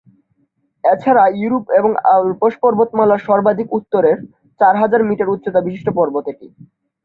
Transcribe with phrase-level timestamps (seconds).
[0.83, 4.17] এছাড়া ইউরোপ এবং আল্পস পর্বতমালার সর্বাধিক উত্তরের
[4.59, 6.47] চার হাজার মিটার উচ্চতাবিশিষ্ট পর্বত এটি।